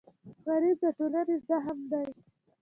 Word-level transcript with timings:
غریب 0.45 0.77
د 0.83 0.85
ټولنې 0.97 1.35
زخم 1.47 1.79
دی 1.91 2.05